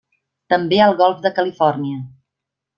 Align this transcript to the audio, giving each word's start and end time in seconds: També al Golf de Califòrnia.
També 0.53 0.79
al 0.85 0.97
Golf 1.03 1.21
de 1.27 1.33
Califòrnia. 1.41 2.03